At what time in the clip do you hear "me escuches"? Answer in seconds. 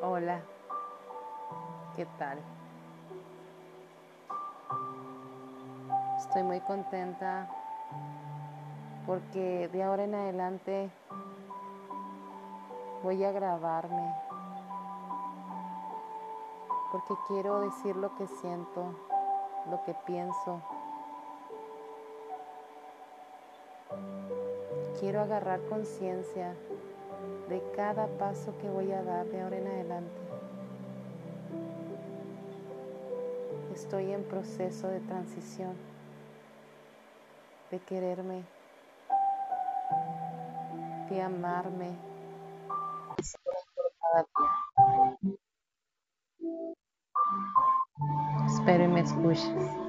48.88-49.87